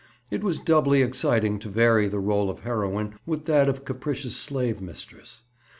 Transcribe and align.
It 0.31 0.43
was 0.43 0.59
doubly 0.59 1.03
exciting 1.03 1.59
to 1.59 1.69
vary 1.69 2.07
the 2.07 2.17
role 2.17 2.49
of 2.49 2.61
heroine 2.61 3.19
with 3.27 3.45
that 3.45 3.69
of 3.69 3.85
capricious 3.85 4.35
slave 4.35 4.81
mistress. 4.81 5.43